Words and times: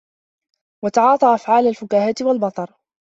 وَتَعَاطَى 0.85 1.33
أَفْعَالَ 1.33 1.67
الْفُكَاهَةِ 1.67 2.15
وَالْبَطَرِ 2.21 2.73